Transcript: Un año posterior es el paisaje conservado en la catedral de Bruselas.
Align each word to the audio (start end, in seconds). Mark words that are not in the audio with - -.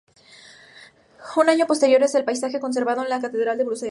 Un 1.35 1.47
año 1.49 1.67
posterior 1.67 2.01
es 2.01 2.15
el 2.15 2.25
paisaje 2.25 2.59
conservado 2.59 3.03
en 3.03 3.09
la 3.09 3.21
catedral 3.21 3.59
de 3.59 3.65
Bruselas. 3.65 3.89